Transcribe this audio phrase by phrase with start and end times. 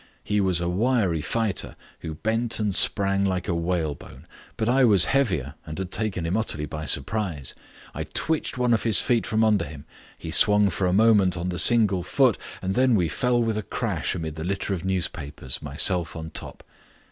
[0.23, 4.25] He was a wiry fighter, who bent and sprang like a whalebone,
[4.57, 7.53] but I was heavier and had taken him utterly by surprise.
[7.93, 9.85] I twitched one of his feet from under him;
[10.17, 13.61] he swung for a moment on the single foot, and then we fell with a
[13.61, 16.63] crash amid the litter of newspapers, myself on top.